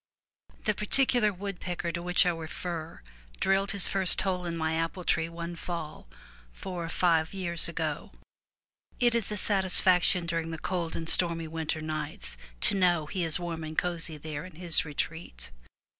[0.63, 3.03] The particular woodpecker to which I refer
[3.39, 6.07] drilled his first hole in my apple tree one fall
[6.51, 8.11] four or five years ago.
[8.99, 13.23] It is a satis faction during the cold and stormy winter nights to know he
[13.23, 15.51] is warm and cosy there in his retreat.